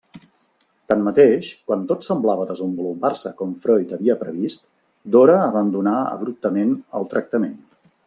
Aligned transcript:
Tanmateix, 0.91 1.49
quan 1.67 1.83
tot 1.91 2.07
semblava 2.07 2.47
desenvolupar-se 2.53 3.35
com 3.43 3.53
Freud 3.67 3.95
havia 4.01 4.19
previst, 4.25 4.67
Dora 5.19 5.39
abandonà 5.47 5.97
abruptament 6.19 6.77
el 7.03 7.11
tractament. 7.17 7.59